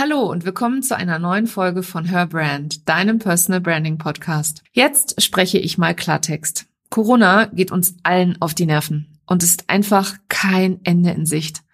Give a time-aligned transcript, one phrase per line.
[0.00, 4.62] Hallo und willkommen zu einer neuen Folge von Her Brand, deinem Personal Branding Podcast.
[4.70, 6.66] Jetzt spreche ich mal Klartext.
[6.88, 11.64] Corona geht uns allen auf die Nerven und ist einfach kein Ende in Sicht.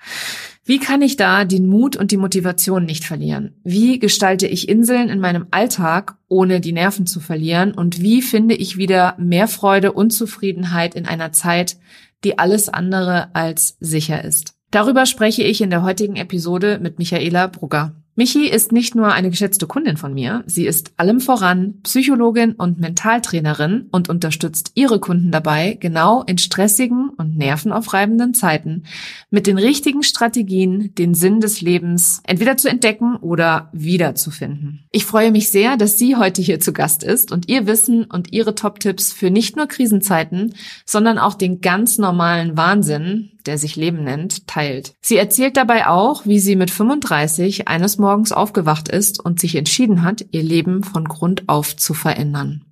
[0.64, 3.60] Wie kann ich da den Mut und die Motivation nicht verlieren?
[3.62, 7.72] Wie gestalte ich Inseln in meinem Alltag, ohne die Nerven zu verlieren?
[7.74, 11.76] Und wie finde ich wieder mehr Freude und Zufriedenheit in einer Zeit,
[12.24, 14.54] die alles andere als sicher ist?
[14.70, 17.94] Darüber spreche ich in der heutigen Episode mit Michaela Brugger.
[18.16, 22.78] Michi ist nicht nur eine geschätzte Kundin von mir, sie ist allem voran Psychologin und
[22.78, 28.84] Mentaltrainerin und unterstützt ihre Kunden dabei, genau in stressigen und nervenaufreibenden Zeiten
[29.30, 34.84] mit den richtigen Strategien den Sinn des Lebens entweder zu entdecken oder wiederzufinden.
[34.92, 38.32] Ich freue mich sehr, dass sie heute hier zu Gast ist und ihr Wissen und
[38.32, 40.54] ihre Top-Tipps für nicht nur Krisenzeiten,
[40.86, 44.94] sondern auch den ganz normalen Wahnsinn, der sich Leben nennt, teilt.
[45.00, 50.02] Sie erzählt dabei auch, wie sie mit 35 eines Morgens aufgewacht ist und sich entschieden
[50.02, 52.62] hat, ihr Leben von Grund auf zu verändern.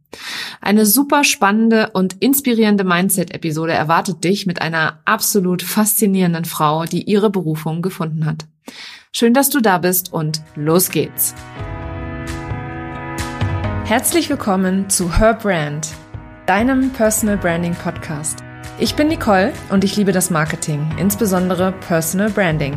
[0.60, 7.30] Eine super spannende und inspirierende Mindset-Episode erwartet dich mit einer absolut faszinierenden Frau, die ihre
[7.30, 8.44] Berufung gefunden hat.
[9.10, 11.34] Schön, dass du da bist und los geht's.
[13.86, 15.88] Herzlich willkommen zu Her Brand,
[16.44, 18.40] deinem Personal Branding Podcast.
[18.78, 22.76] Ich bin Nicole und ich liebe das Marketing, insbesondere Personal Branding.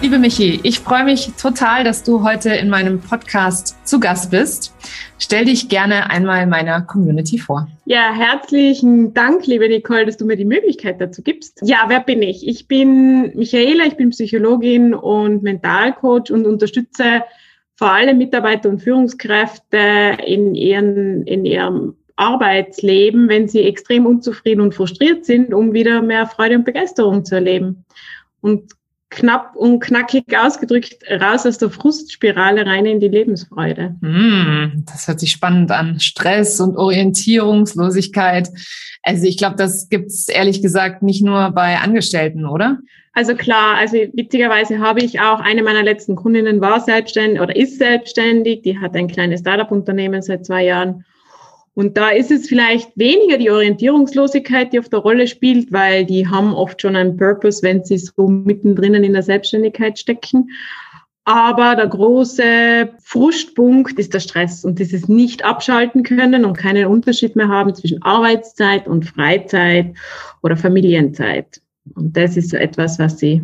[0.00, 4.72] Liebe Michi, ich freue mich total, dass du heute in meinem Podcast zu Gast bist.
[5.18, 7.66] Stell dich gerne einmal meiner Community vor.
[7.84, 11.60] Ja, herzlichen Dank, liebe Nicole, dass du mir die Möglichkeit dazu gibst.
[11.64, 12.46] Ja, wer bin ich?
[12.46, 17.24] Ich bin Michaela, ich bin Psychologin und Mentalcoach und unterstütze
[17.74, 24.76] vor allem Mitarbeiter und Führungskräfte in ihren, in ihrem Arbeitsleben, wenn sie extrem unzufrieden und
[24.76, 27.84] frustriert sind, um wieder mehr Freude und Begeisterung zu erleben.
[28.40, 28.77] Und
[29.10, 33.96] knapp und knackig ausgedrückt raus aus der Frustspirale rein in die Lebensfreude.
[34.00, 35.98] Mm, das hört sich spannend an.
[36.00, 38.48] Stress und Orientierungslosigkeit.
[39.02, 42.78] Also ich glaube, das gibt's ehrlich gesagt nicht nur bei Angestellten, oder?
[43.14, 47.78] Also klar, also witzigerweise habe ich auch eine meiner letzten Kundinnen war selbstständig oder ist
[47.78, 51.04] selbstständig, die hat ein kleines Startup-Unternehmen seit zwei Jahren
[51.78, 56.26] und da ist es vielleicht weniger die Orientierungslosigkeit, die auf der Rolle spielt, weil die
[56.26, 60.50] haben oft schon einen Purpose, wenn sie so mittendrin in der Selbstständigkeit stecken.
[61.22, 67.36] Aber der große Frustpunkt ist der Stress und dieses nicht abschalten können und keinen Unterschied
[67.36, 69.94] mehr haben zwischen Arbeitszeit und Freizeit
[70.42, 71.60] oder Familienzeit.
[71.94, 73.40] Und das ist so etwas, was sie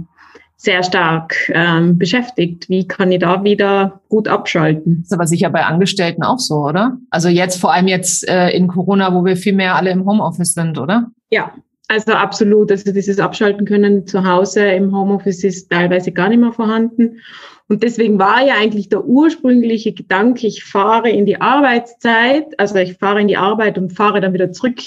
[0.64, 2.68] sehr stark ähm, beschäftigt.
[2.68, 4.98] Wie kann ich da wieder gut abschalten?
[4.98, 6.98] Das ist aber sicher bei Angestellten auch so, oder?
[7.10, 10.54] Also jetzt vor allem jetzt äh, in Corona, wo wir viel mehr alle im Homeoffice
[10.54, 11.10] sind, oder?
[11.30, 11.52] Ja,
[11.88, 12.70] also absolut.
[12.70, 17.20] Also dieses Abschalten können zu Hause im Homeoffice ist teilweise gar nicht mehr vorhanden.
[17.66, 22.98] Und deswegen war ja eigentlich der ursprüngliche Gedanke, ich fahre in die Arbeitszeit, also ich
[22.98, 24.80] fahre in die Arbeit und fahre dann wieder zurück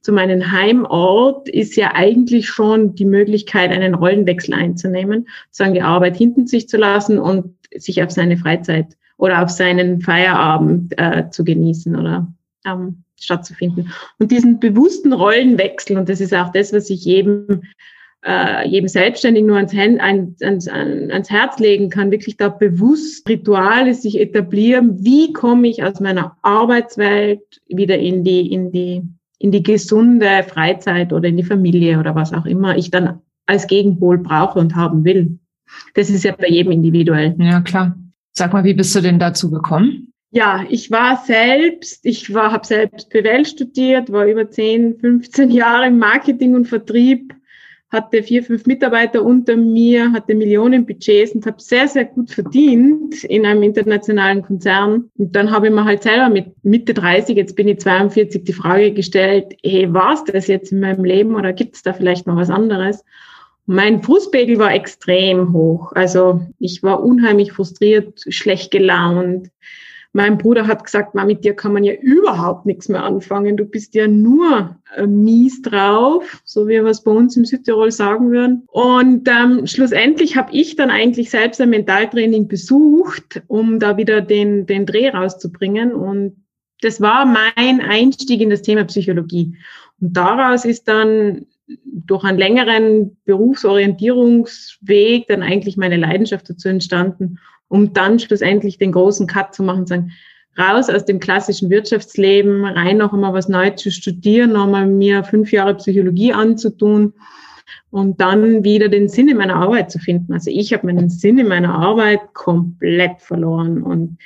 [0.00, 6.16] zu meinem Heimort, ist ja eigentlich schon die Möglichkeit, einen Rollenwechsel einzunehmen, sagen die Arbeit
[6.16, 11.44] hinten sich zu lassen und sich auf seine Freizeit oder auf seinen Feierabend äh, zu
[11.44, 12.32] genießen oder
[12.64, 13.92] ähm, stattzufinden.
[14.18, 17.62] Und diesen bewussten Rollenwechsel, und das ist auch das, was ich jedem
[18.24, 23.94] äh, jedem Selbstständigen nur ans, Hand, ans, ans Herz legen kann, wirklich da bewusst Rituale
[23.94, 25.04] sich etablieren.
[25.04, 29.02] Wie komme ich aus meiner Arbeitswelt wieder in die, in die,
[29.38, 33.66] in die gesunde Freizeit oder in die Familie oder was auch immer ich dann als
[33.66, 35.38] Gegenpol brauche und haben will.
[35.94, 37.34] Das ist ja bei jedem individuell.
[37.38, 37.96] Ja, klar.
[38.32, 40.12] Sag mal, wie bist du denn dazu gekommen?
[40.30, 45.88] Ja, ich war selbst, ich war, habe selbst BWL studiert, war über 10, 15 Jahre
[45.88, 47.34] im Marketing und Vertrieb
[47.92, 53.22] hatte vier, fünf Mitarbeiter unter mir, hatte Millionen Budgets und habe sehr, sehr gut verdient
[53.24, 55.10] in einem internationalen Konzern.
[55.18, 58.52] Und dann habe ich mir halt selber mit Mitte 30, jetzt bin ich 42, die
[58.54, 62.36] Frage gestellt, hey, war's das jetzt in meinem Leben oder gibt es da vielleicht noch
[62.36, 63.04] was anderes?
[63.66, 65.92] Mein Frustpegel war extrem hoch.
[65.92, 69.50] Also ich war unheimlich frustriert, schlecht gelaunt,
[70.12, 73.56] mein Bruder hat gesagt, mit dir kann man ja überhaupt nichts mehr anfangen.
[73.56, 77.90] Du bist ja nur äh, mies drauf, so wie wir es bei uns im Südtirol
[77.90, 78.64] sagen würden.
[78.70, 84.66] Und ähm, schlussendlich habe ich dann eigentlich selbst ein Mentaltraining besucht, um da wieder den,
[84.66, 85.92] den Dreh rauszubringen.
[85.92, 86.36] Und
[86.82, 89.56] das war mein Einstieg in das Thema Psychologie.
[89.98, 91.46] Und daraus ist dann
[91.84, 97.38] durch einen längeren Berufsorientierungsweg dann eigentlich meine Leidenschaft dazu entstanden,
[97.72, 100.12] um dann schlussendlich den großen Cut zu machen sagen,
[100.58, 105.24] raus aus dem klassischen Wirtschaftsleben, rein noch einmal was Neues zu studieren, noch einmal mir
[105.24, 107.14] fünf Jahre Psychologie anzutun
[107.90, 110.34] und dann wieder den Sinn in meiner Arbeit zu finden.
[110.34, 114.18] Also ich habe meinen Sinn in meiner Arbeit komplett verloren und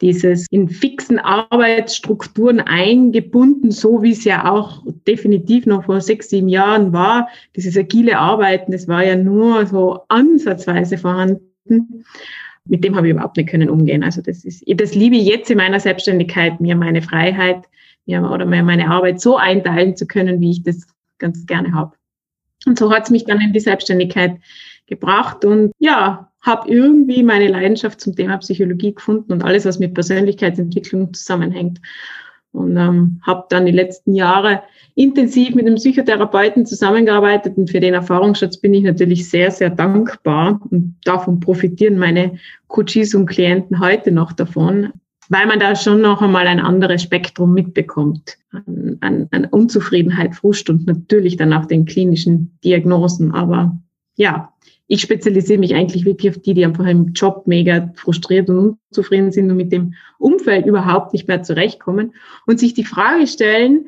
[0.00, 6.48] dieses in fixen Arbeitsstrukturen eingebunden, so wie es ja auch definitiv noch vor sechs, sieben
[6.48, 7.28] Jahren war.
[7.56, 12.04] Dieses agile Arbeiten, das war ja nur so ansatzweise vorhanden.
[12.68, 14.04] Mit dem habe ich überhaupt nicht können umgehen.
[14.04, 17.64] Also das ist, das liebe ich jetzt in meiner Selbstständigkeit, mir meine Freiheit
[18.06, 20.86] mir, oder mir meine Arbeit so einteilen zu können, wie ich das
[21.18, 21.94] ganz gerne habe.
[22.66, 24.38] Und so hat es mich dann in die Selbstständigkeit
[24.86, 29.94] gebracht und ja, habe irgendwie meine Leidenschaft zum Thema Psychologie gefunden und alles, was mit
[29.94, 31.80] Persönlichkeitsentwicklung zusammenhängt.
[32.52, 34.62] Und ähm, habe dann die letzten Jahre
[34.94, 40.60] intensiv mit einem Psychotherapeuten zusammengearbeitet und für den Erfahrungsschatz bin ich natürlich sehr, sehr dankbar
[40.70, 42.38] und davon profitieren meine
[42.68, 44.92] Coaches und Klienten heute noch davon,
[45.30, 50.68] weil man da schon noch einmal ein anderes Spektrum mitbekommt an, an, an Unzufriedenheit, Frust
[50.68, 53.32] und natürlich dann auch den klinischen Diagnosen.
[53.32, 53.78] Aber
[54.16, 54.52] ja,
[54.92, 59.32] ich spezialisiere mich eigentlich wirklich auf die, die einfach im Job mega frustriert und unzufrieden
[59.32, 62.12] sind und mit dem Umfeld überhaupt nicht mehr zurechtkommen
[62.46, 63.86] und sich die Frage stellen,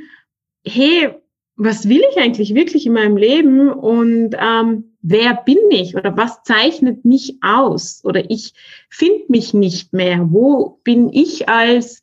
[0.67, 1.11] hey,
[1.57, 6.43] was will ich eigentlich wirklich in meinem Leben und ähm, wer bin ich oder was
[6.43, 8.55] zeichnet mich aus oder ich
[8.89, 10.29] finde mich nicht mehr.
[10.31, 12.03] Wo bin ich als,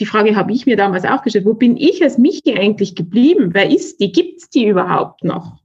[0.00, 3.54] die Frage habe ich mir damals auch gestellt, wo bin ich als mich eigentlich geblieben?
[3.54, 4.12] Wer ist die?
[4.12, 5.63] Gibt es die überhaupt noch?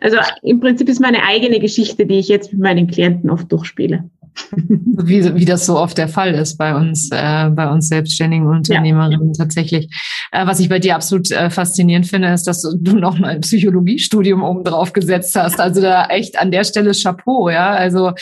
[0.00, 4.08] Also im Prinzip ist meine eigene Geschichte, die ich jetzt mit meinen Klienten oft durchspiele.
[4.50, 9.32] Wie, wie das so oft der Fall ist bei uns, äh, bei uns selbstständigen Unternehmerinnen
[9.34, 9.44] ja.
[9.44, 9.88] tatsächlich.
[10.32, 13.40] Äh, was ich bei dir absolut äh, faszinierend finde, ist, dass du noch mal ein
[13.40, 15.60] Psychologiestudium oben drauf gesetzt hast.
[15.60, 17.70] Also da echt an der Stelle Chapeau, ja.
[17.70, 18.12] Also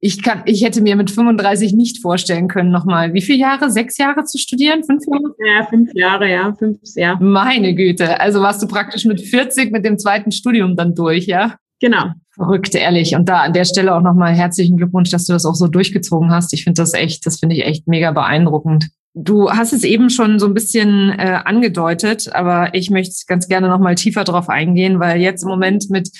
[0.00, 3.70] ich kann, ich hätte mir mit 35 nicht vorstellen können, nochmal, wie viele Jahre?
[3.70, 4.84] Sechs Jahre zu studieren?
[4.84, 5.34] Fünf Jahre?
[5.44, 7.22] Ja, fünf Jahre, ja, fünf Jahre.
[7.22, 8.20] Meine Güte.
[8.20, 11.56] Also warst du praktisch mit 40 mit dem zweiten Studium dann durch, ja?
[11.80, 12.12] Genau.
[12.38, 13.16] Verrückt, ehrlich.
[13.16, 16.30] Und da an der Stelle auch nochmal herzlichen Glückwunsch, dass du das auch so durchgezogen
[16.30, 16.52] hast.
[16.54, 18.86] Ich finde das echt, das finde ich echt mega beeindruckend.
[19.14, 23.68] Du hast es eben schon so ein bisschen äh, angedeutet, aber ich möchte ganz gerne
[23.68, 26.10] noch mal tiefer drauf eingehen, weil jetzt im Moment mit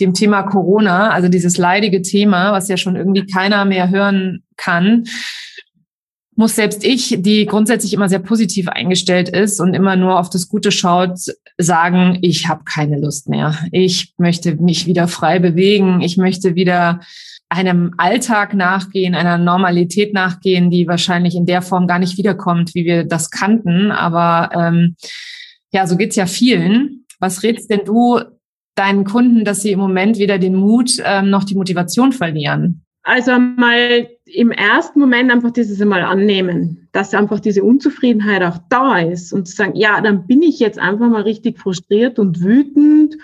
[0.00, 5.04] dem Thema Corona, also dieses leidige Thema, was ja schon irgendwie keiner mehr hören kann,
[6.38, 10.48] muss selbst ich, die grundsätzlich immer sehr positiv eingestellt ist und immer nur auf das
[10.48, 11.18] Gute schaut,
[11.58, 13.58] sagen, ich habe keine Lust mehr.
[13.72, 16.00] Ich möchte mich wieder frei bewegen.
[16.00, 17.00] Ich möchte wieder
[17.48, 22.84] einem Alltag nachgehen, einer Normalität nachgehen, die wahrscheinlich in der Form gar nicht wiederkommt, wie
[22.84, 23.90] wir das kannten.
[23.90, 24.94] Aber ähm,
[25.72, 27.04] ja, so geht's ja vielen.
[27.18, 28.20] Was rätst denn du
[28.76, 32.84] deinen Kunden, dass sie im Moment weder den Mut ähm, noch die Motivation verlieren?
[33.02, 38.98] Also mal im ersten Moment einfach dieses einmal annehmen, dass einfach diese Unzufriedenheit auch da
[38.98, 43.16] ist und zu sagen, ja, dann bin ich jetzt einfach mal richtig frustriert und wütend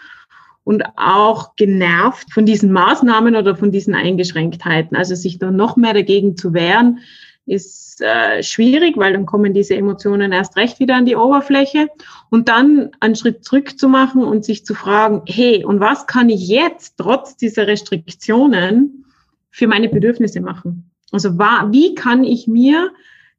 [0.65, 4.97] und auch genervt von diesen Maßnahmen oder von diesen Eingeschränktheiten.
[4.97, 7.01] Also sich da noch mehr dagegen zu wehren,
[7.47, 11.89] ist äh, schwierig, weil dann kommen diese Emotionen erst recht wieder an die Oberfläche.
[12.31, 16.31] Und dann einen Schritt zurück zu machen und sich zu fragen, hey, und was kann
[16.31, 19.05] ich jetzt trotz dieser Restriktionen
[19.55, 20.91] für meine Bedürfnisse machen.
[21.13, 22.91] Also wie kann ich mir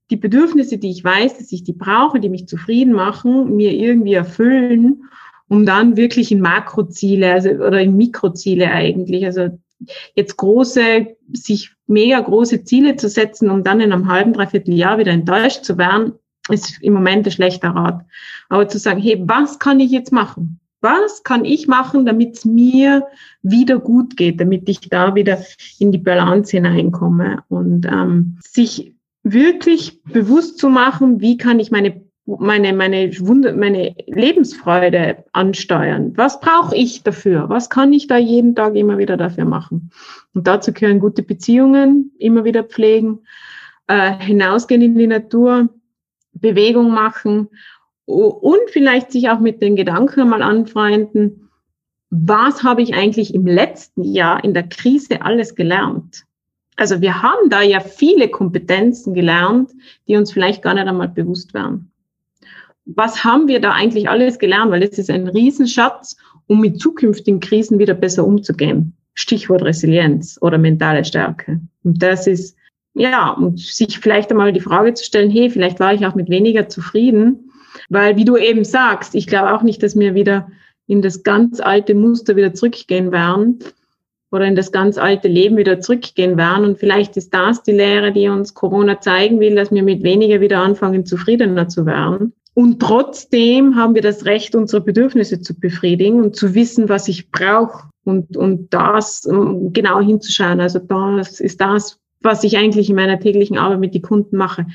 [0.10, 4.14] die Bedürfnisse, die ich weiß, dass ich die brauche, die mich zufrieden machen, mir irgendwie
[4.14, 5.04] erfüllen,
[5.50, 9.60] um dann wirklich in Makroziele also, oder in Mikroziele eigentlich, also
[10.16, 14.98] jetzt große, sich mega große Ziele zu setzen, um dann in einem halben, dreiviertel Jahr
[14.98, 16.14] wieder enttäuscht zu werden,
[16.48, 18.06] ist im Moment ein schlechter Rat.
[18.48, 20.62] Aber zu sagen, hey, was kann ich jetzt machen?
[20.82, 23.08] Was kann ich machen, damit es mir
[23.42, 25.40] wieder gut geht, damit ich da wieder
[25.80, 32.06] in die Balance hineinkomme und ähm, sich wirklich bewusst zu machen, wie kann ich meine
[32.28, 36.14] meine meine Wunder, meine Lebensfreude ansteuern.
[36.16, 37.50] Was brauche ich dafür?
[37.50, 39.92] Was kann ich da jeden Tag immer wieder dafür machen?
[40.34, 43.20] Und dazu gehören gute Beziehungen immer wieder pflegen,
[43.88, 45.70] äh, hinausgehen in die Natur,
[46.34, 47.50] Bewegung machen
[48.06, 51.50] und vielleicht sich auch mit den Gedanken mal anfreunden,
[52.10, 56.24] was habe ich eigentlich im letzten Jahr in der Krise alles gelernt?
[56.78, 59.72] Also wir haben da ja viele Kompetenzen gelernt,
[60.08, 61.92] die uns vielleicht gar nicht einmal bewusst waren.
[62.86, 64.72] Was haben wir da eigentlich alles gelernt?
[64.72, 68.94] Weil es ist ein Riesenschatz, um mit zukünftigen Krisen wieder besser umzugehen.
[69.16, 71.62] Stichwort Resilienz oder mentale Stärke.
[71.84, 72.56] Und das ist,
[72.94, 76.30] ja, und sich vielleicht einmal die Frage zu stellen, hey, vielleicht war ich auch mit
[76.30, 77.52] weniger zufrieden
[77.90, 80.48] Weil, wie du eben sagst, ich glaube auch nicht, dass wir wieder
[80.88, 83.60] in das ganz alte Muster wieder zurückgehen werden
[84.32, 86.66] oder in das ganz alte Leben wieder zurückgehen werden.
[86.66, 90.42] Und vielleicht ist das die Lehre, die uns Corona zeigen will, dass wir mit weniger
[90.42, 92.34] wieder anfangen, zufriedener zu werden.
[92.54, 97.30] Und trotzdem haben wir das Recht, unsere Bedürfnisse zu befriedigen und zu wissen, was ich
[97.30, 99.28] brauche und, und das
[99.74, 100.62] genau hinzuschauen.
[100.62, 104.68] Also das ist das, was ich eigentlich in meiner täglichen Arbeit mit den Kunden mache.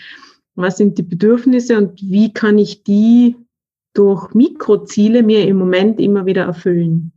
[0.61, 3.37] Was sind die Bedürfnisse und wie kann ich die
[3.95, 7.13] durch Mikroziele mir im Moment immer wieder erfüllen?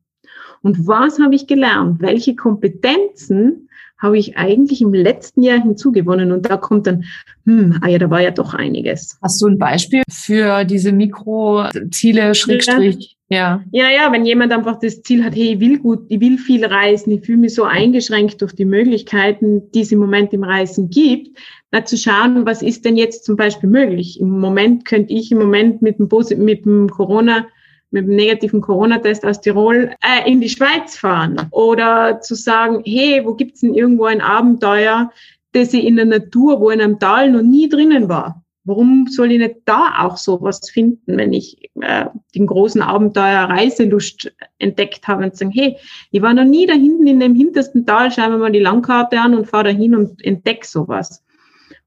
[0.61, 2.01] Und was habe ich gelernt?
[2.01, 6.31] Welche Kompetenzen habe ich eigentlich im letzten Jahr hinzugewonnen?
[6.31, 7.03] Und da kommt dann,
[7.45, 9.17] hm, ah ja, da war ja doch einiges.
[9.21, 13.17] Hast du ein Beispiel für diese Mikroziele, Schrägstrich?
[13.29, 13.63] Ja.
[13.71, 16.63] Ja, ja, wenn jemand einfach das Ziel hat, hey, ich will gut, ich will viel
[16.65, 20.89] reisen, ich fühle mich so eingeschränkt durch die Möglichkeiten, die es im Moment im Reisen
[20.89, 21.37] gibt,
[21.81, 24.19] zu schauen, was ist denn jetzt zum Beispiel möglich?
[24.19, 27.45] Im Moment könnte ich im Moment mit dem, mit dem Corona
[27.93, 31.47] mit einem negativen Corona-Test aus Tirol äh, in die Schweiz fahren.
[31.51, 35.11] Oder zu sagen, hey, wo gibt's denn irgendwo ein Abenteuer,
[35.53, 38.43] das ich in der Natur, wo in einem Tal noch nie drinnen war?
[38.65, 44.33] Warum soll ich nicht da auch sowas finden, wenn ich äh, den großen Abenteuer Reiselust
[44.57, 45.77] entdeckt habe und sagen, hey,
[46.11, 49.19] ich war noch nie da hinten in dem hintersten Tal, schauen wir mal die Landkarte
[49.19, 51.22] an und fahre da hin und entdeck sowas.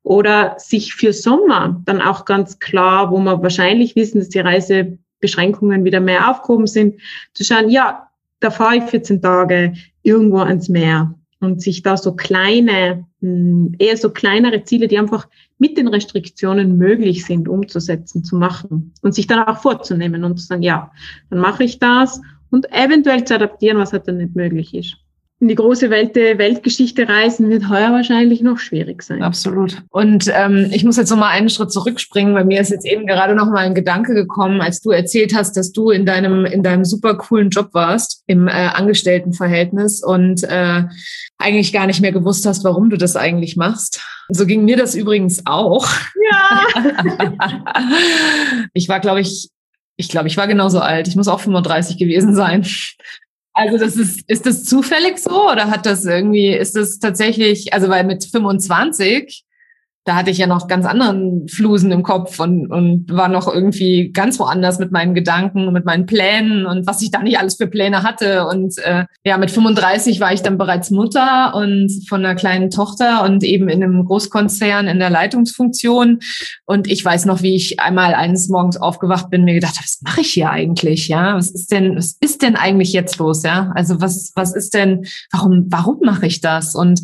[0.06, 4.98] Oder sich für Sommer dann auch ganz klar, wo wir wahrscheinlich wissen, dass die Reise
[5.18, 7.00] Beschränkungen wieder mehr aufgehoben sind,
[7.34, 8.06] zu schauen, ja,
[8.38, 11.12] da fahre ich 14 Tage irgendwo ans Meer.
[11.40, 15.26] Und sich da so kleine, hm, eher so kleinere Ziele, die einfach
[15.58, 18.92] mit den Restriktionen möglich sind, umzusetzen, zu machen.
[19.02, 20.92] Und sich dann auch vorzunehmen und zu sagen, ja,
[21.30, 22.20] dann mache ich das
[22.50, 24.98] und eventuell zu adaptieren, was halt dann nicht möglich ist
[25.38, 29.22] in die große Welt der Weltgeschichte reisen, wird heuer wahrscheinlich noch schwierig sein.
[29.22, 29.82] Absolut.
[29.90, 33.06] Und ähm, ich muss jetzt noch mal einen Schritt zurückspringen, weil mir ist jetzt eben
[33.06, 36.62] gerade noch mal ein Gedanke gekommen, als du erzählt hast, dass du in deinem in
[36.62, 40.84] deinem super coolen Job warst im äh, Angestelltenverhältnis und äh,
[41.36, 44.02] eigentlich gar nicht mehr gewusst hast, warum du das eigentlich machst.
[44.30, 45.86] So ging mir das übrigens auch.
[46.30, 46.66] Ja.
[48.72, 49.50] ich war, glaube ich,
[49.96, 51.08] ich glaube, ich war genauso alt.
[51.08, 52.66] Ich muss auch 35 gewesen sein.
[53.58, 57.88] Also das ist, ist das zufällig so oder hat das irgendwie, ist das tatsächlich, also
[57.88, 59.45] weil mit 25
[60.06, 64.12] da hatte ich ja noch ganz anderen Flusen im Kopf und, und war noch irgendwie
[64.12, 67.56] ganz woanders mit meinen Gedanken und mit meinen Plänen und was ich da nicht alles
[67.56, 68.46] für Pläne hatte.
[68.46, 73.24] Und äh, ja, mit 35 war ich dann bereits Mutter und von einer kleinen Tochter
[73.24, 76.20] und eben in einem Großkonzern in der Leitungsfunktion.
[76.66, 80.20] Und ich weiß noch, wie ich einmal eines Morgens aufgewacht bin, mir gedacht was mache
[80.20, 81.08] ich hier eigentlich?
[81.08, 83.42] Ja, was ist denn, was ist denn eigentlich jetzt los?
[83.42, 86.76] Ja, also was, was ist denn, warum, warum mache ich das?
[86.76, 87.02] Und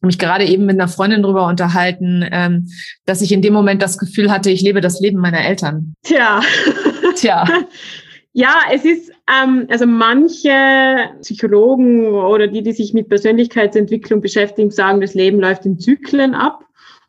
[0.00, 2.68] mich gerade eben mit einer Freundin drüber unterhalten, ähm,
[3.04, 5.94] dass ich in dem Moment das Gefühl hatte, ich lebe das Leben meiner Eltern.
[6.04, 6.40] Tja.
[7.16, 7.44] Tja.
[8.34, 10.52] Ja, es ist, ähm, also manche
[11.22, 16.64] Psychologen oder die, die sich mit Persönlichkeitsentwicklung beschäftigen, sagen, das Leben läuft in Zyklen ab.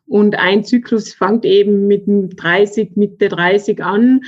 [0.08, 4.22] Und ein Zyklus fängt eben mit 30, Mitte 30 an.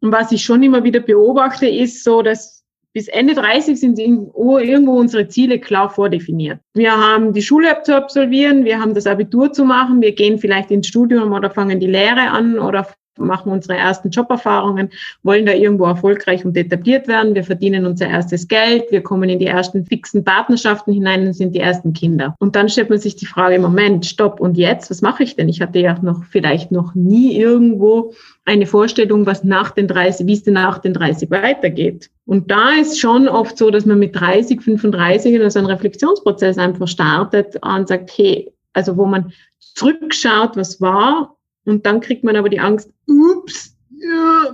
[0.00, 2.61] Und was ich schon immer wieder beobachte, ist so, dass
[2.94, 6.60] bis Ende 30 sind irgendwo unsere Ziele klar vordefiniert.
[6.74, 10.70] Wir haben die Schule zu absolvieren, wir haben das Abitur zu machen, wir gehen vielleicht
[10.70, 12.86] ins Studium oder fangen die Lehre an oder
[13.18, 14.90] machen unsere ersten Joberfahrungen,
[15.22, 17.34] wollen da irgendwo erfolgreich und etabliert werden.
[17.34, 21.54] Wir verdienen unser erstes Geld, wir kommen in die ersten fixen Partnerschaften hinein und sind
[21.54, 22.34] die ersten Kinder.
[22.38, 25.48] Und dann stellt man sich die Frage, Moment, stopp, und jetzt, was mache ich denn?
[25.48, 28.12] Ich hatte ja noch vielleicht noch nie irgendwo
[28.44, 32.10] eine Vorstellung, was nach den 30, wie es denn nach den 30 weitergeht.
[32.24, 36.58] Und da ist schon oft so, dass man mit 30, 35 in so einen Reflexionsprozess
[36.58, 39.32] einfach startet und sagt, hey, also wo man
[39.74, 43.76] zurückschaut, was war, und dann kriegt man aber die Angst, ups,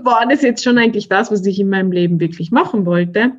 [0.03, 3.33] war das jetzt schon eigentlich das, was ich in meinem Leben wirklich machen wollte?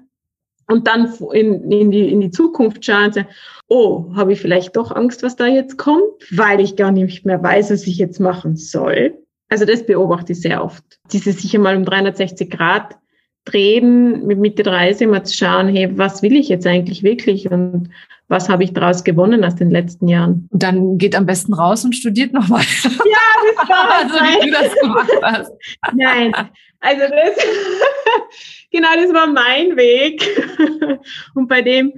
[0.68, 3.28] Und dann in, in, die, in die Zukunft schauen und sagen,
[3.68, 7.42] oh, habe ich vielleicht doch Angst, was da jetzt kommt, weil ich gar nicht mehr
[7.42, 9.18] weiß, was ich jetzt machen soll.
[9.50, 10.84] Also das beobachte ich sehr oft.
[11.12, 12.99] Dieses sich einmal um 360 Grad
[13.46, 17.90] drehen, mit Mitte 30 mal zu schauen, hey, was will ich jetzt eigentlich wirklich und
[18.28, 20.48] was habe ich daraus gewonnen aus den letzten Jahren?
[20.52, 22.66] Und dann geht am besten raus und studiert noch weiter.
[22.84, 25.52] Ja, das war also, wie du das gemacht hast.
[25.94, 26.32] Nein,
[26.80, 27.46] also das,
[28.72, 30.24] genau, das war mein Weg.
[31.34, 31.92] Und bei dem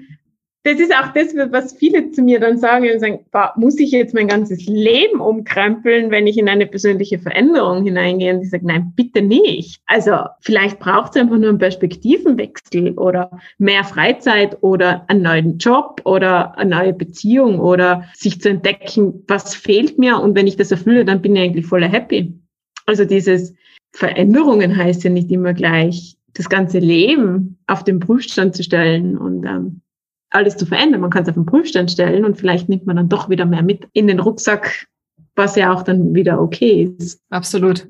[0.63, 3.25] das ist auch das, was viele zu mir dann sagen und sagen,
[3.55, 8.35] muss ich jetzt mein ganzes Leben umkrempeln, wenn ich in eine persönliche Veränderung hineingehe?
[8.35, 9.81] Und ich sage, nein, bitte nicht.
[9.87, 16.01] Also vielleicht braucht es einfach nur einen Perspektivenwechsel oder mehr Freizeit oder einen neuen Job
[16.05, 20.71] oder eine neue Beziehung oder sich zu entdecken, was fehlt mir und wenn ich das
[20.71, 22.39] erfülle, dann bin ich eigentlich voller happy.
[22.85, 23.55] Also dieses
[23.93, 29.43] Veränderungen heißt ja nicht immer gleich, das ganze Leben auf den Prüfstand zu stellen und
[29.45, 29.81] ähm,
[30.31, 31.01] alles zu verändern.
[31.01, 33.63] Man kann es auf den Prüfstand stellen und vielleicht nimmt man dann doch wieder mehr
[33.63, 34.87] mit in den Rucksack,
[35.35, 37.21] was ja auch dann wieder okay ist.
[37.29, 37.87] Absolut.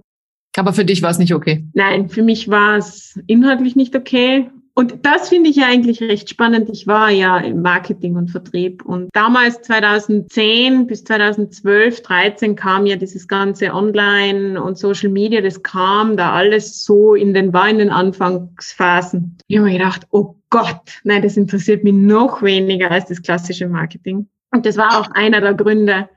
[0.57, 1.65] Aber für dich war es nicht okay?
[1.73, 4.49] Nein, für mich war es inhaltlich nicht okay.
[4.73, 6.69] Und das finde ich ja eigentlich recht spannend.
[6.69, 12.95] Ich war ja im Marketing und Vertrieb und damals 2010 bis 2012, 13 kam ja
[12.95, 17.79] dieses ganze Online und Social Media, das kam da alles so in den, war in
[17.79, 19.37] den Anfangsphasen.
[19.47, 23.67] Ich habe mir gedacht, oh Gott, nein, das interessiert mich noch weniger als das klassische
[23.67, 24.27] Marketing.
[24.51, 26.09] Und das war auch einer der Gründe.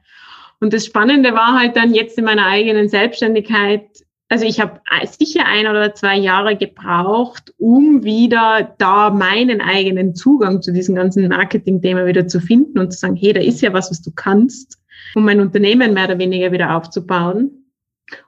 [0.60, 3.88] Und das Spannende war halt dann jetzt in meiner eigenen Selbstständigkeit,
[4.28, 10.62] also ich habe sicher ein oder zwei Jahre gebraucht, um wieder da meinen eigenen Zugang
[10.62, 13.90] zu diesem ganzen Marketing-Thema wieder zu finden und zu sagen, hey, da ist ja was,
[13.90, 14.80] was du kannst,
[15.14, 17.70] um mein Unternehmen mehr oder weniger wieder aufzubauen.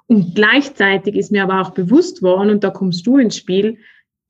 [0.06, 3.78] Und gleichzeitig ist mir aber auch bewusst worden, und da kommst du ins Spiel,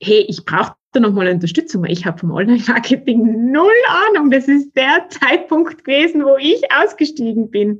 [0.01, 3.71] hey, ich brauche da nochmal Unterstützung, weil ich habe vom Online-Marketing null
[4.09, 4.31] Ahnung.
[4.31, 7.79] Das ist der Zeitpunkt gewesen, wo ich ausgestiegen bin.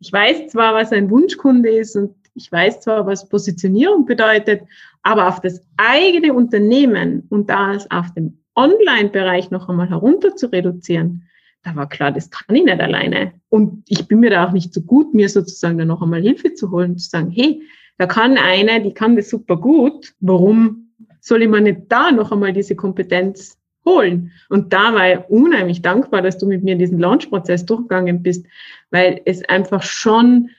[0.00, 4.62] Ich weiß zwar, was ein Wunschkunde ist und ich weiß zwar, was Positionierung bedeutet,
[5.02, 11.24] aber auf das eigene Unternehmen und das auf dem Online-Bereich noch einmal herunter zu reduzieren,
[11.64, 13.32] da war klar, das kann ich nicht alleine.
[13.48, 16.54] Und ich bin mir da auch nicht so gut, mir sozusagen da noch einmal Hilfe
[16.54, 17.62] zu holen, zu sagen, hey,
[17.98, 20.14] da kann eine, die kann das super gut.
[20.20, 20.87] Warum
[21.28, 24.32] soll ich mir nicht da noch einmal diese Kompetenz holen?
[24.48, 28.46] Und da war ich unheimlich dankbar, dass du mit mir diesen Launch-Prozess durchgegangen bist,
[28.90, 30.50] weil es einfach schon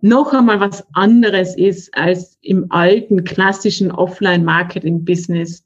[0.00, 5.64] noch einmal was anderes ist als im alten klassischen Offline-Marketing-Business,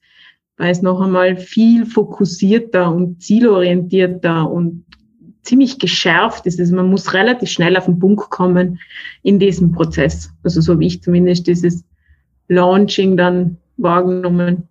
[0.56, 4.84] weil es noch einmal viel fokussierter und zielorientierter und
[5.42, 6.60] ziemlich geschärft ist.
[6.60, 8.78] Also man muss relativ schnell auf den Punkt kommen
[9.22, 10.30] in diesem Prozess.
[10.44, 11.84] Also so wie ich zumindest dieses
[12.48, 14.68] Launching dann wahrgenommen,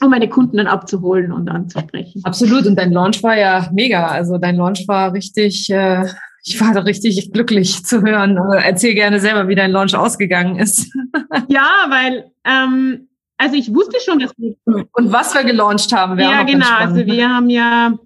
[0.00, 2.22] um meine Kunden dann abzuholen und anzusprechen.
[2.24, 2.66] Absolut.
[2.66, 4.08] Und dein Launch war ja mega.
[4.08, 6.06] Also dein Launch war richtig äh,
[6.46, 8.36] ich war da richtig glücklich zu hören.
[8.36, 10.92] Erzähl gerne selber, wie dein Launch ausgegangen ist.
[11.48, 14.54] ja, weil ähm, also ich wusste schon, dass wir
[14.92, 16.18] und was wir gelauncht haben.
[16.18, 16.66] Ja, genau.
[16.76, 17.06] Also ne?
[17.06, 17.98] wir haben ja,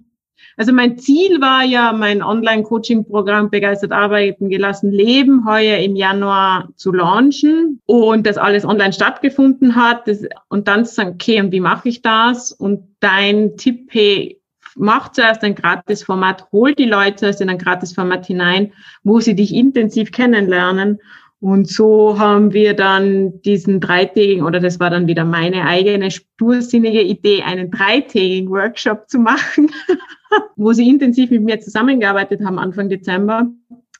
[0.59, 6.91] also mein Ziel war ja, mein Online-Coaching-Programm Begeistert Arbeiten gelassen Leben heuer im Januar zu
[6.91, 11.61] launchen und das alles online stattgefunden hat das, und dann zu sagen, okay, und wie
[11.61, 12.51] mache ich das?
[12.51, 14.41] Und dein Tipp, hey,
[14.75, 19.55] mach zuerst ein Gratis-Format, hol die Leute zuerst in ein Gratis-Format hinein, wo sie dich
[19.55, 20.99] intensiv kennenlernen.
[21.41, 27.01] Und so haben wir dann diesen dreitägigen, oder das war dann wieder meine eigene stursinnige
[27.01, 29.71] Idee, einen dreitägigen Workshop zu machen,
[30.57, 33.47] wo sie intensiv mit mir zusammengearbeitet haben Anfang Dezember.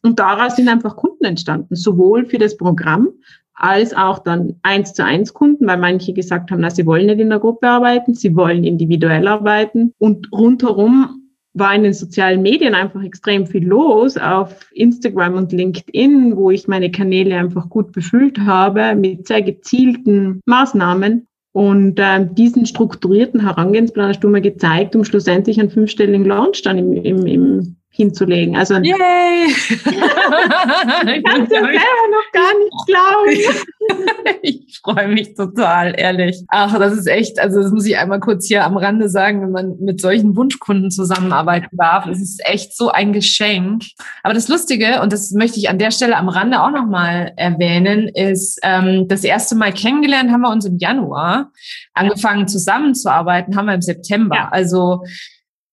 [0.01, 3.09] Und daraus sind einfach Kunden entstanden, sowohl für das Programm
[3.53, 7.19] als auch dann eins zu eins Kunden, weil manche gesagt haben, na, sie wollen nicht
[7.19, 9.93] in der Gruppe arbeiten, sie wollen individuell arbeiten.
[9.97, 16.35] Und rundherum war in den sozialen Medien einfach extrem viel los auf Instagram und LinkedIn,
[16.37, 21.25] wo ich meine Kanäle einfach gut befüllt habe mit sehr gezielten Maßnahmen.
[21.51, 26.77] Und äh, diesen strukturierten Herangehensplan hast du mir gezeigt, um schlussendlich einen fünfstelligen Launch dann
[26.77, 28.55] im, im, im hinzulegen.
[28.55, 29.47] Also Yay!
[29.49, 29.83] ich
[31.25, 34.39] kann es selber noch gar nicht glauben.
[34.41, 36.41] ich freue mich total, ehrlich.
[36.47, 39.51] Ach, das ist echt, also das muss ich einmal kurz hier am Rande sagen, wenn
[39.51, 43.83] man mit solchen Wunschkunden zusammenarbeiten darf, es ist echt so ein Geschenk.
[44.23, 48.07] Aber das Lustige, und das möchte ich an der Stelle am Rande auch nochmal erwähnen,
[48.07, 51.51] ist, ähm, das erste Mal kennengelernt haben wir uns im Januar.
[51.93, 54.35] Angefangen zusammenzuarbeiten haben wir im September.
[54.37, 54.49] Ja.
[54.51, 55.03] Also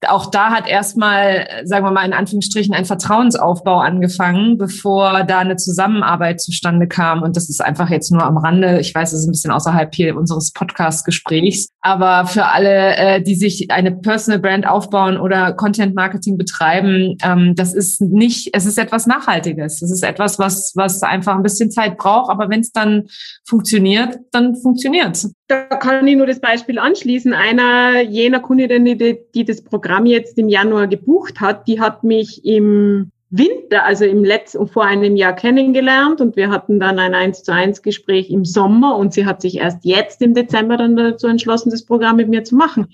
[0.06, 5.56] auch da hat erstmal, sagen wir mal in Anführungsstrichen, ein Vertrauensaufbau angefangen, bevor da eine
[5.56, 7.22] Zusammenarbeit zustande kam.
[7.22, 8.78] Und das ist einfach jetzt nur am Rande.
[8.80, 11.68] Ich weiß, es ist ein bisschen außerhalb hier unseres Podcast-Gesprächs.
[11.80, 17.54] Aber für alle, äh, die sich eine Personal Brand aufbauen oder Content Marketing betreiben, ähm,
[17.56, 19.80] das ist nicht, es ist etwas Nachhaltiges.
[19.80, 22.30] Es ist etwas, was, was einfach ein bisschen Zeit braucht.
[22.30, 23.04] Aber wenn es dann
[23.46, 27.32] funktioniert, dann funktioniert Da kann ich nur das Beispiel anschließen.
[27.32, 32.44] Einer jener Kundinnen, die, die das Programm jetzt im Januar gebucht hat, die hat mich
[32.44, 37.42] im Winter, also im letzten, vor einem Jahr kennengelernt und wir hatten dann ein eins
[37.42, 41.26] zu eins Gespräch im Sommer und sie hat sich erst jetzt im Dezember dann dazu
[41.26, 42.86] entschlossen, das Programm mit mir zu machen.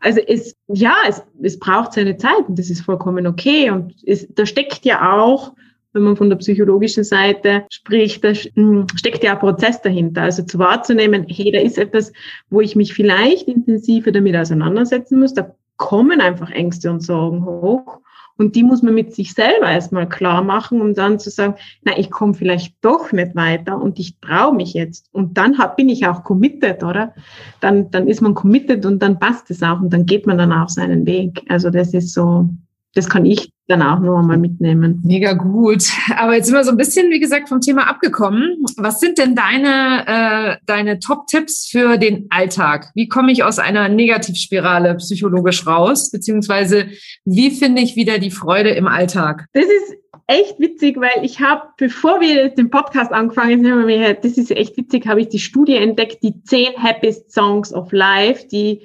[0.00, 4.28] Also es, ja, es, es braucht seine Zeit und das ist vollkommen okay und es,
[4.32, 5.52] da steckt ja auch,
[5.92, 10.22] wenn man von der psychologischen Seite spricht, da hm, steckt ja ein Prozess dahinter.
[10.22, 12.12] Also zu wahrzunehmen, hey, da ist etwas,
[12.48, 18.00] wo ich mich vielleicht intensiver damit auseinandersetzen muss, da kommen einfach Ängste und Sorgen hoch
[18.36, 21.98] Und die muss man mit sich selber erstmal klar machen, um dann zu sagen, na,
[21.98, 25.08] ich komme vielleicht doch nicht weiter und ich traue mich jetzt.
[25.12, 27.14] Und dann hab, bin ich auch committed, oder?
[27.60, 30.52] Dann, dann ist man committed und dann passt es auch und dann geht man dann
[30.52, 31.42] auch seinen Weg.
[31.48, 32.48] Also das ist so,
[32.94, 35.00] das kann ich dann auch noch einmal mitnehmen.
[35.04, 35.84] Mega gut.
[36.16, 38.64] Aber jetzt sind wir so ein bisschen, wie gesagt, vom Thema abgekommen.
[38.76, 42.90] Was sind denn deine, äh, deine Top-Tipps für den Alltag?
[42.94, 46.10] Wie komme ich aus einer Negativspirale psychologisch raus?
[46.10, 46.88] Beziehungsweise
[47.24, 49.46] wie finde ich wieder die Freude im Alltag?
[49.52, 54.50] Das ist echt witzig, weil ich habe, bevor wir den Podcast angefangen haben, das ist
[54.50, 58.82] echt witzig, habe ich die Studie entdeckt, die 10 Happiest Songs of Life, die,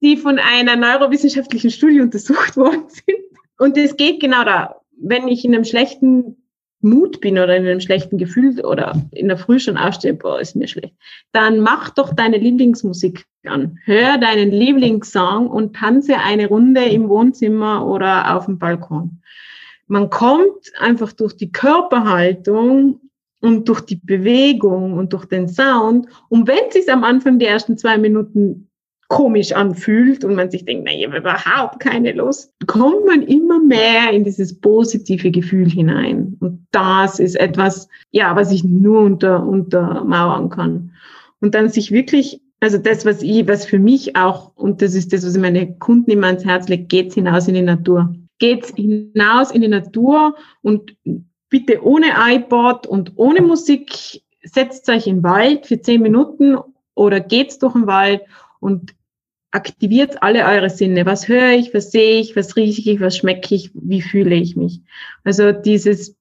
[0.00, 3.27] die von einer neurowissenschaftlichen Studie untersucht worden sind.
[3.58, 6.36] Und es geht genau da, wenn ich in einem schlechten
[6.80, 10.54] Mut bin oder in einem schlechten Gefühl oder in der Früh schon aufstehe, boah, ist
[10.54, 10.94] mir schlecht,
[11.32, 13.78] dann mach doch deine Lieblingsmusik an.
[13.84, 19.20] Hör deinen Lieblingssong und tanze eine Runde im Wohnzimmer oder auf dem Balkon.
[19.88, 23.00] Man kommt einfach durch die Körperhaltung
[23.40, 26.06] und durch die Bewegung und durch den Sound.
[26.28, 28.67] Und wenn es sich am Anfang die ersten zwei Minuten
[29.08, 33.58] komisch anfühlt und man sich denkt, na, ich habe überhaupt keine Lust, kommt man immer
[33.58, 36.36] mehr in dieses positive Gefühl hinein.
[36.40, 40.92] Und das ist etwas, ja, was ich nur unter, untermauern kann.
[41.40, 45.12] Und dann sich wirklich, also das, was ich, was für mich auch, und das ist
[45.12, 48.14] das, was ich meine Kunden immer ans Herz lege, geht's hinaus in die Natur.
[48.38, 50.94] Geht's hinaus in die Natur und
[51.48, 56.58] bitte ohne iPod und ohne Musik, setzt euch den Wald für zehn Minuten
[56.94, 58.20] oder geht's durch den Wald
[58.60, 58.94] und
[59.50, 61.06] aktiviert alle eure Sinne.
[61.06, 64.56] Was höre ich, was sehe ich, was rieche ich, was schmecke ich, wie fühle ich
[64.56, 64.80] mich.
[65.24, 66.16] Also dieses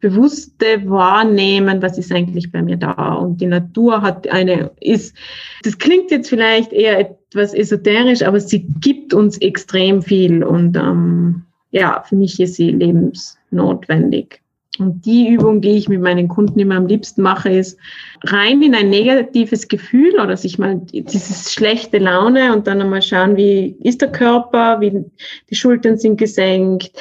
[0.00, 3.14] bewusste Wahrnehmen, was ist eigentlich bei mir da.
[3.14, 5.16] Und die Natur hat eine, ist,
[5.62, 10.42] das klingt jetzt vielleicht eher etwas esoterisch, aber sie gibt uns extrem viel.
[10.42, 14.41] Und ähm, ja, für mich ist sie lebensnotwendig.
[14.78, 17.78] Und die Übung, die ich mit meinen Kunden immer am liebsten mache, ist
[18.24, 23.36] rein in ein negatives Gefühl oder sich mal dieses schlechte Laune und dann einmal schauen,
[23.36, 25.04] wie ist der Körper, wie
[25.50, 26.92] die Schultern sind gesenkt,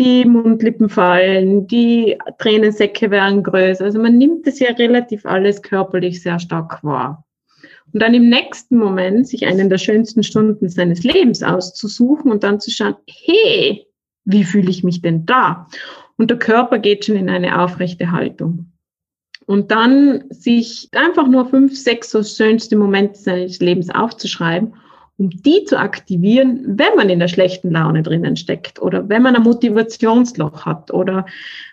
[0.00, 3.84] die Mundlippen fallen, die Tränensäcke werden größer.
[3.84, 7.24] Also man nimmt das ja relativ alles körperlich sehr stark wahr.
[7.92, 12.58] Und dann im nächsten Moment sich einen der schönsten Stunden seines Lebens auszusuchen und dann
[12.58, 13.86] zu schauen, hey,
[14.24, 15.66] wie fühle ich mich denn da?
[16.22, 18.66] Und der Körper geht schon in eine aufrechte Haltung.
[19.46, 24.72] Und dann sich einfach nur fünf, sechs so schönste Momente seines Lebens aufzuschreiben,
[25.18, 29.34] um die zu aktivieren, wenn man in der schlechten Laune drinnen steckt oder wenn man
[29.34, 31.26] ein Motivationsloch hat oder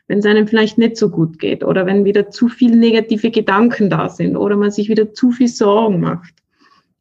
[0.07, 3.91] wenn es einem vielleicht nicht so gut geht oder wenn wieder zu viele negative Gedanken
[3.91, 6.33] da sind oder man sich wieder zu viel Sorgen macht.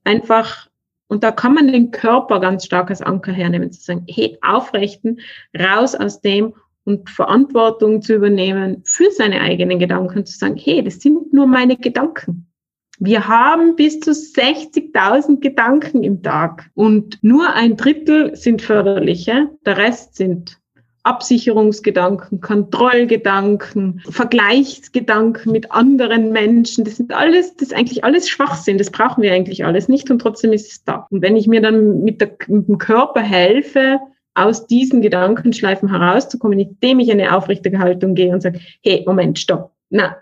[0.04, 0.68] Einfach,
[1.06, 5.20] und da kann man den Körper ganz stark als Anker hernehmen, zu sagen, hey, aufrechten,
[5.58, 6.52] raus aus dem
[6.88, 11.76] und Verantwortung zu übernehmen für seine eigenen Gedanken, zu sagen, hey, das sind nur meine
[11.76, 12.50] Gedanken.
[12.98, 19.76] Wir haben bis zu 60.000 Gedanken im Tag und nur ein Drittel sind förderliche, der
[19.76, 20.58] Rest sind
[21.04, 26.84] Absicherungsgedanken, Kontrollgedanken, Vergleichsgedanken mit anderen Menschen.
[26.84, 28.78] Das sind alles, das ist eigentlich alles Schwachsinn.
[28.78, 31.06] Das brauchen wir eigentlich alles nicht und trotzdem ist es da.
[31.10, 34.00] Und wenn ich mir dann mit, der, mit dem Körper helfe,
[34.46, 39.72] aus diesen Gedankenschleifen herauszukommen, indem ich eine aufrichtige Haltung gehe und sage, hey, Moment, stopp,
[39.90, 40.16] na,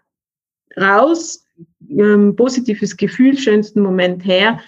[0.79, 1.45] raus,
[1.89, 4.61] ähm, positives Gefühl, schönsten Moment her,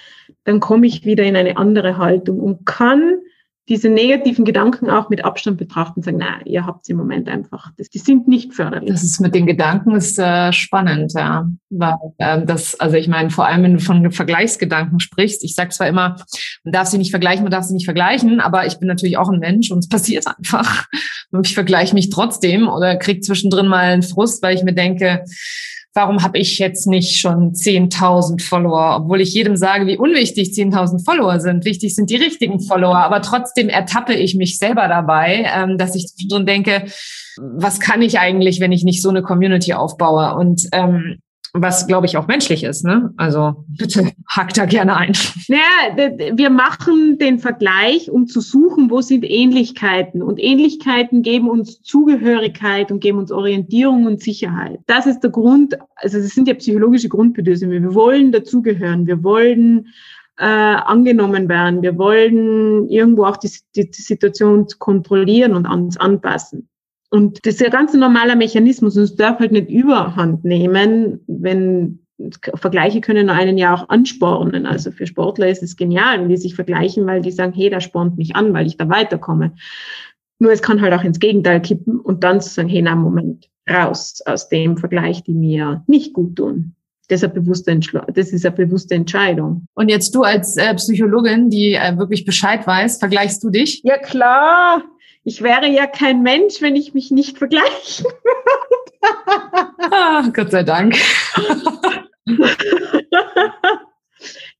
[0.44, 3.20] dann komme ich wieder in eine andere Haltung und kann
[3.68, 7.28] diese negativen Gedanken auch mit Abstand betrachten und sagen, na, ihr habt sie im Moment
[7.28, 8.90] einfach, das, die sind nicht förderlich.
[8.90, 11.48] Das ist mit den Gedanken ist äh, spannend, ja.
[11.68, 15.70] Weil, äh, das, also ich meine, vor allem, wenn du von Vergleichsgedanken sprichst, ich sage
[15.70, 16.16] zwar immer,
[16.64, 19.28] man darf sie nicht vergleichen, man darf sie nicht vergleichen, aber ich bin natürlich auch
[19.28, 20.86] ein Mensch und es passiert einfach.
[21.30, 25.24] Und ich vergleiche mich trotzdem oder krieg zwischendrin mal einen Frust, weil ich mir denke,
[25.98, 31.04] warum habe ich jetzt nicht schon 10.000 Follower, obwohl ich jedem sage, wie unwichtig 10.000
[31.04, 31.64] Follower sind.
[31.64, 36.12] Wichtig sind die richtigen Follower, aber trotzdem ertappe ich mich selber dabei, ähm, dass ich
[36.28, 36.84] drin denke,
[37.36, 40.36] was kann ich eigentlich, wenn ich nicht so eine Community aufbaue?
[40.36, 41.18] Und ähm,
[41.62, 42.84] was glaube ich auch menschlich ist.
[42.84, 43.12] Ne?
[43.16, 45.12] Also bitte hack da gerne ein.
[45.48, 50.22] Naja, wir machen den Vergleich, um zu suchen, wo sind Ähnlichkeiten.
[50.22, 54.80] Und Ähnlichkeiten geben uns Zugehörigkeit und geben uns Orientierung und Sicherheit.
[54.86, 57.70] Das ist der Grund, also das sind ja psychologische Grundbedürfnisse.
[57.70, 59.88] Wir wollen dazugehören, wir wollen
[60.38, 66.68] äh, angenommen werden, wir wollen irgendwo auch die, die, die Situation kontrollieren und uns anpassen.
[67.10, 72.00] Und das ist ein ganz normaler Mechanismus und es darf halt nicht überhand nehmen, wenn
[72.54, 74.66] Vergleiche können einen ja auch anspornen.
[74.66, 77.80] Also für Sportler ist es genial, wenn die sich vergleichen, weil die sagen, hey, da
[77.80, 79.54] spornt mich an, weil ich da weiterkomme.
[80.40, 83.48] Nur es kann halt auch ins Gegenteil kippen und dann zu sagen, hey, na, Moment,
[83.70, 86.74] raus aus dem Vergleich, die mir nicht gut tun.
[87.08, 89.66] Das ist eine bewusste, Entschle das ist eine bewusste Entscheidung.
[89.74, 93.80] Und jetzt du als äh, Psychologin, die äh, wirklich Bescheid weiß, vergleichst du dich?
[93.82, 94.82] Ja, klar.
[95.24, 99.92] Ich wäre ja kein Mensch, wenn ich mich nicht vergleichen würde.
[99.92, 100.96] ah, Gott sei Dank.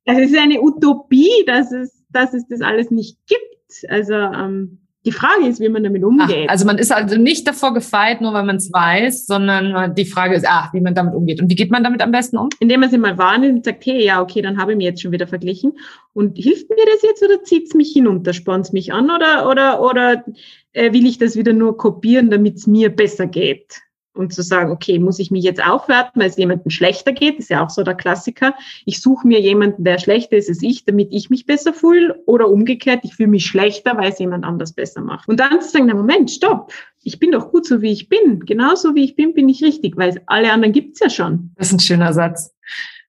[0.05, 3.91] Es ist eine Utopie, dass es, dass es das alles nicht gibt.
[3.91, 6.47] Also ähm, die Frage ist, wie man damit umgeht.
[6.49, 10.05] Ach, also man ist also nicht davor gefeit, nur weil man es weiß, sondern die
[10.05, 11.41] Frage ist, ach, wie man damit umgeht.
[11.41, 12.49] Und wie geht man damit am besten um?
[12.59, 15.01] Indem man sich mal wahrnimmt und sagt, hey, ja, okay, dann habe ich mich jetzt
[15.01, 15.73] schon wieder verglichen.
[16.15, 19.49] Und hilft mir das jetzt oder zieht es mich hinunter, spornt es mich an oder,
[19.49, 20.25] oder, oder
[20.73, 23.81] äh, will ich das wieder nur kopieren, damit es mir besser geht?
[24.15, 27.51] Und zu sagen, okay, muss ich mich jetzt aufwerten, weil es jemandem schlechter geht, ist
[27.51, 28.55] ja auch so der Klassiker.
[28.85, 32.49] Ich suche mir jemanden, der schlechter ist als ich, damit ich mich besser fühle oder
[32.49, 35.29] umgekehrt, ich fühle mich schlechter, weil es jemand anders besser macht.
[35.29, 38.41] Und dann zu sagen, na Moment, stopp, ich bin doch gut so, wie ich bin.
[38.41, 41.53] Genauso wie ich bin, bin ich richtig, weil alle anderen gibt's ja schon.
[41.57, 42.55] Das ist ein schöner Satz.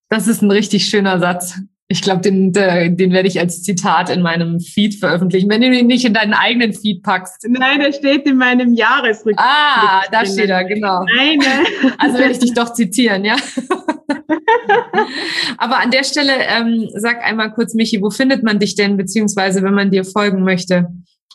[0.10, 1.60] Das ist ein richtig schöner Satz.
[1.92, 5.88] Ich glaube, den, den werde ich als Zitat in meinem Feed veröffentlichen, wenn du ihn
[5.88, 7.48] nicht in deinen eigenen Feed packst.
[7.50, 9.40] Nein, der steht in meinem Jahresrückblick.
[9.40, 11.04] Ah, da steht er, genau.
[11.16, 11.40] Nein.
[11.98, 13.38] Also werde ich dich doch zitieren, ja.
[15.58, 19.64] Aber an der Stelle ähm, sag einmal kurz, Michi, wo findet man dich denn, beziehungsweise
[19.64, 20.88] wenn man dir folgen möchte?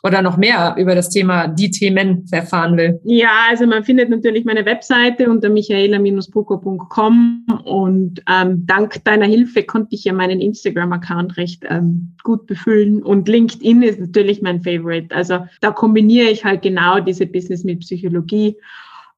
[0.05, 3.01] Oder noch mehr über das Thema die Themen erfahren will?
[3.05, 9.95] Ja, also man findet natürlich meine Webseite unter michaela-puko.com und ähm, dank deiner Hilfe konnte
[9.95, 15.14] ich ja meinen Instagram-Account recht ähm, gut befüllen und LinkedIn ist natürlich mein Favorite.
[15.14, 18.59] Also da kombiniere ich halt genau diese Business mit Psychologie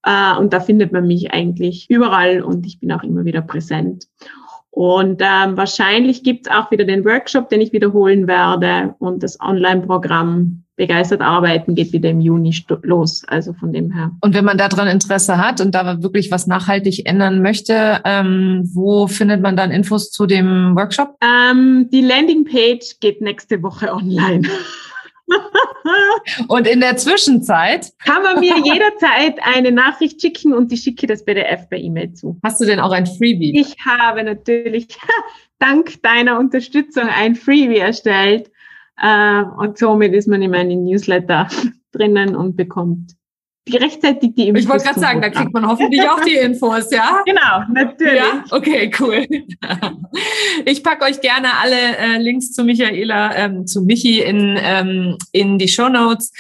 [0.04, 4.06] äh, und da findet man mich eigentlich überall und ich bin auch immer wieder präsent.
[4.76, 10.64] Und ähm, wahrscheinlich gibt's auch wieder den Workshop, den ich wiederholen werde und das Online-Programm
[10.76, 13.24] begeistert arbeiten geht wieder im Juni los.
[13.26, 14.10] Also von dem her.
[14.20, 19.06] Und wenn man daran Interesse hat und da wirklich was nachhaltig ändern möchte, ähm, wo
[19.06, 21.16] findet man dann Infos zu dem Workshop?
[21.22, 24.46] Ähm, die Landingpage geht nächste Woche online.
[26.48, 31.24] Und in der Zwischenzeit kann man mir jederzeit eine Nachricht schicken und die schicke das
[31.24, 32.38] PDF per E-Mail zu.
[32.42, 33.58] Hast du denn auch ein Freebie?
[33.58, 34.88] Ich habe natürlich
[35.58, 38.50] dank deiner Unterstützung ein Freebie erstellt
[39.00, 41.48] äh, und somit ist man in meinen Newsletter
[41.92, 43.15] drinnen und bekommt
[43.68, 44.62] die rechtzeitig die Infos.
[44.62, 47.22] Ich wollte gerade sagen, da kriegt man hoffentlich auch die Infos, ja?
[47.26, 48.14] Genau, natürlich.
[48.14, 48.44] Ja?
[48.50, 49.26] Okay, cool.
[50.64, 55.58] Ich packe euch gerne alle äh, Links zu Michaela, ähm, zu Michi in, ähm, in
[55.58, 56.32] die Show Notes.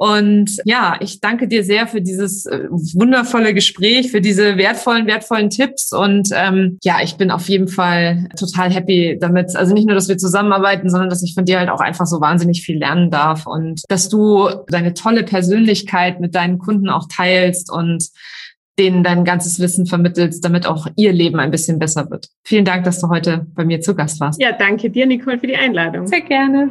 [0.00, 5.50] Und ja, ich danke dir sehr für dieses äh, wundervolle Gespräch, für diese wertvollen, wertvollen
[5.50, 5.92] Tipps.
[5.92, 9.54] Und ähm, ja, ich bin auf jeden Fall total happy damit.
[9.56, 12.18] Also nicht nur, dass wir zusammenarbeiten, sondern dass ich von dir halt auch einfach so
[12.18, 17.70] wahnsinnig viel lernen darf und dass du deine tolle Persönlichkeit mit deinen Kunden auch teilst
[17.70, 18.08] und
[18.78, 22.28] denen dein ganzes Wissen vermittelst, damit auch ihr Leben ein bisschen besser wird.
[22.42, 24.40] Vielen Dank, dass du heute bei mir zu Gast warst.
[24.40, 26.06] Ja, danke dir, Nicole, für die Einladung.
[26.06, 26.70] Sehr gerne.